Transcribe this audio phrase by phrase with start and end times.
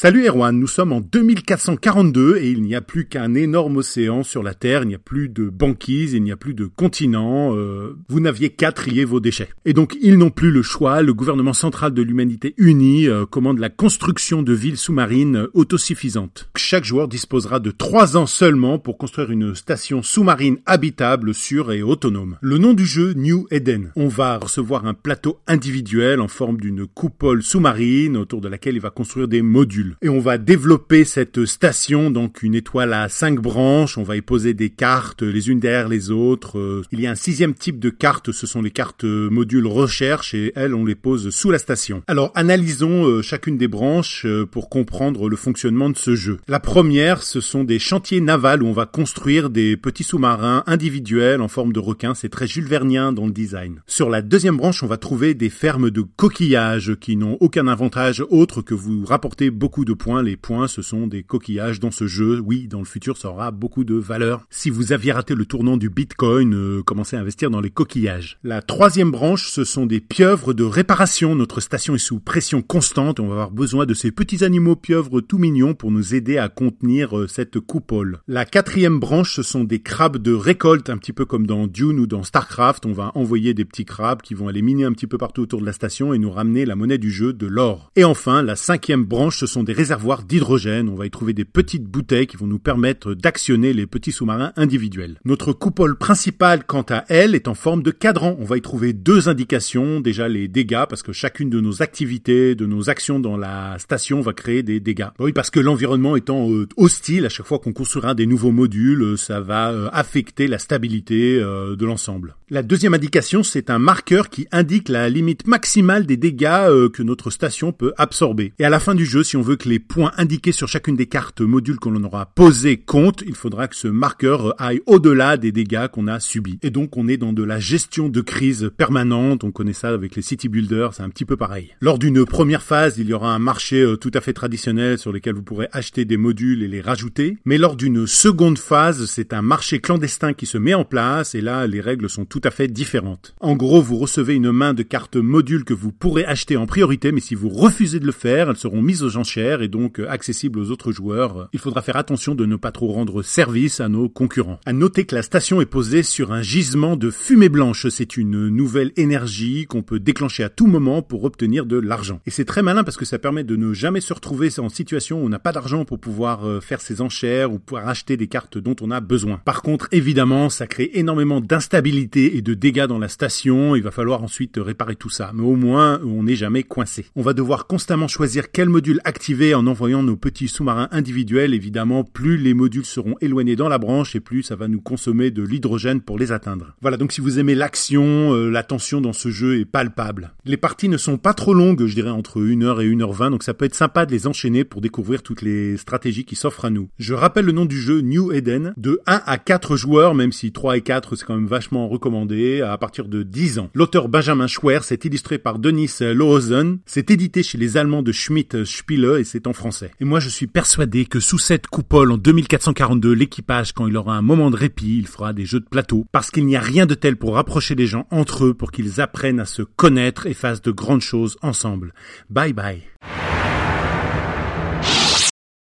[0.00, 4.44] Salut Erwan, nous sommes en 2442 et il n'y a plus qu'un énorme océan sur
[4.44, 7.96] la Terre, il n'y a plus de banquise, il n'y a plus de continent, euh,
[8.08, 9.48] vous n'aviez qu'à trier vos déchets.
[9.64, 13.58] Et donc ils n'ont plus le choix, le gouvernement central de l'humanité unie euh, commande
[13.58, 16.48] la construction de villes sous-marines autosuffisantes.
[16.54, 21.82] Chaque joueur disposera de trois ans seulement pour construire une station sous-marine habitable, sûre et
[21.82, 22.38] autonome.
[22.40, 23.90] Le nom du jeu, New Eden.
[23.96, 28.80] On va recevoir un plateau individuel en forme d'une coupole sous-marine autour de laquelle il
[28.80, 29.87] va construire des modules.
[30.02, 33.98] Et on va développer cette station, donc une étoile à cinq branches.
[33.98, 36.58] On va y poser des cartes les unes derrière les autres.
[36.58, 40.34] Euh, il y a un sixième type de cartes, ce sont les cartes modules recherche
[40.34, 42.02] et elles, on les pose sous la station.
[42.06, 46.38] Alors analysons euh, chacune des branches euh, pour comprendre le fonctionnement de ce jeu.
[46.48, 51.40] La première, ce sont des chantiers navals où on va construire des petits sous-marins individuels
[51.40, 52.14] en forme de requin.
[52.14, 53.80] C'est très Jules Vernien dans le design.
[53.86, 58.24] Sur la deuxième branche, on va trouver des fermes de coquillages qui n'ont aucun avantage
[58.30, 60.22] autre que vous rapporter beaucoup de points.
[60.22, 62.40] Les points, ce sont des coquillages dans ce jeu.
[62.40, 64.46] Oui, dans le futur, ça aura beaucoup de valeur.
[64.50, 68.38] Si vous aviez raté le tournant du Bitcoin, euh, commencez à investir dans les coquillages.
[68.42, 71.34] La troisième branche, ce sont des pieuvres de réparation.
[71.34, 73.20] Notre station est sous pression constante.
[73.20, 76.48] On va avoir besoin de ces petits animaux pieuvres tout mignons pour nous aider à
[76.48, 78.20] contenir euh, cette coupole.
[78.26, 82.00] La quatrième branche, ce sont des crabes de récolte, un petit peu comme dans Dune
[82.00, 82.86] ou dans Starcraft.
[82.86, 85.60] On va envoyer des petits crabes qui vont aller miner un petit peu partout autour
[85.60, 87.90] de la station et nous ramener la monnaie du jeu, de l'or.
[87.96, 90.88] Et enfin, la cinquième branche, ce sont des réservoirs d'hydrogène.
[90.88, 94.52] On va y trouver des petites bouteilles qui vont nous permettre d'actionner les petits sous-marins
[94.56, 95.20] individuels.
[95.24, 98.36] Notre coupole principale, quant à elle, est en forme de cadran.
[98.38, 100.00] On va y trouver deux indications.
[100.00, 104.20] Déjà les dégâts, parce que chacune de nos activités, de nos actions dans la station
[104.20, 105.08] va créer des dégâts.
[105.18, 109.02] Oui, parce que l'environnement étant euh, hostile, à chaque fois qu'on construira des nouveaux modules,
[109.02, 112.36] euh, ça va euh, affecter la stabilité de l'ensemble.
[112.50, 117.30] La deuxième indication, c'est un marqueur qui indique la limite maximale des dégâts que notre
[117.30, 118.52] station peut absorber.
[118.58, 120.96] Et à la fin du jeu, si on veut que les points indiqués sur chacune
[120.96, 125.36] des cartes modules que l'on aura posées comptent, il faudra que ce marqueur aille au-delà
[125.36, 126.58] des dégâts qu'on a subis.
[126.62, 130.16] Et donc on est dans de la gestion de crise permanente, on connaît ça avec
[130.16, 131.74] les city builders, c'est un petit peu pareil.
[131.80, 135.12] Lors d'une première phase, il y aura un marché euh, tout à fait traditionnel sur
[135.12, 139.32] lequel vous pourrez acheter des modules et les rajouter, mais lors d'une seconde phase, c'est
[139.32, 142.50] un marché clandestin qui se met en place et là les règles sont tout à
[142.50, 143.34] fait différentes.
[143.40, 147.12] En gros, vous recevez une main de cartes modules que vous pourrez acheter en priorité,
[147.12, 150.08] mais si vous refusez de le faire, elles seront mises aux enchères et donc euh,
[150.08, 153.88] accessible aux autres joueurs, il faudra faire attention de ne pas trop rendre service à
[153.88, 154.58] nos concurrents.
[154.66, 157.86] À noter que la station est posée sur un gisement de fumée blanche.
[157.88, 162.20] C'est une nouvelle énergie qu'on peut déclencher à tout moment pour obtenir de l'argent.
[162.26, 165.22] Et c'est très malin parce que ça permet de ne jamais se retrouver en situation
[165.22, 168.26] où on n'a pas d'argent pour pouvoir euh, faire ses enchères ou pouvoir acheter des
[168.26, 169.40] cartes dont on a besoin.
[169.44, 173.76] Par contre, évidemment, ça crée énormément d'instabilité et de dégâts dans la station.
[173.76, 175.30] Il va falloir ensuite réparer tout ça.
[175.34, 177.06] Mais au moins, on n'est jamais coincé.
[177.14, 182.02] On va devoir constamment choisir quel module activer en voyant nos petits sous-marins individuels, évidemment,
[182.02, 185.42] plus les modules seront éloignés dans la branche et plus ça va nous consommer de
[185.42, 186.74] l'hydrogène pour les atteindre.
[186.80, 190.32] Voilà, donc si vous aimez l'action, euh, la tension dans ce jeu est palpable.
[190.46, 193.52] Les parties ne sont pas trop longues, je dirais entre 1h et 1h20, donc ça
[193.52, 196.88] peut être sympa de les enchaîner pour découvrir toutes les stratégies qui s'offrent à nous.
[196.98, 200.52] Je rappelle le nom du jeu New Eden, de 1 à 4 joueurs, même si
[200.52, 203.70] 3 et 4 c'est quand même vachement recommandé, à partir de 10 ans.
[203.74, 208.64] L'auteur Benjamin Schwer, c'est illustré par Denis Lohosen, c'est édité chez les Allemands de Schmidt
[208.64, 209.90] Spiele et c'est en français.
[210.00, 214.16] Et moi, je suis persuadé que sous cette coupole en 2442, l'équipage, quand il aura
[214.16, 216.86] un moment de répit, il fera des jeux de plateau, parce qu'il n'y a rien
[216.86, 220.34] de tel pour rapprocher les gens entre eux, pour qu'ils apprennent à se connaître et
[220.34, 221.92] fassent de grandes choses ensemble.
[222.30, 222.82] Bye bye.